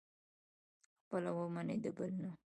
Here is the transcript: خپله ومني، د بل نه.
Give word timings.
خپله 1.01 1.29
ومني، 1.37 1.77
د 1.83 1.85
بل 1.97 2.11
نه. 2.21 2.31